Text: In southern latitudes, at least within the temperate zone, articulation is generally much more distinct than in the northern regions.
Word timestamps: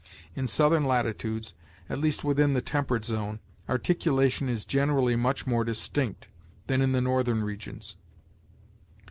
In 0.35 0.47
southern 0.47 0.83
latitudes, 0.83 1.53
at 1.87 1.99
least 1.99 2.23
within 2.23 2.53
the 2.53 2.61
temperate 2.63 3.05
zone, 3.05 3.39
articulation 3.69 4.49
is 4.49 4.65
generally 4.65 5.15
much 5.15 5.45
more 5.45 5.63
distinct 5.63 6.27
than 6.65 6.81
in 6.81 6.91
the 6.91 7.01
northern 7.01 7.43
regions. 7.43 7.97